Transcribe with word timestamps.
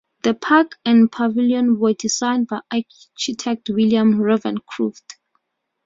The 0.23 0.33
park 0.33 0.79
and 0.83 1.11
pavilion 1.11 1.77
were 1.79 1.93
designed 1.93 2.47
by 2.47 2.61
architect 2.71 3.69
William 3.69 4.15
Ravencroft. 4.15 5.17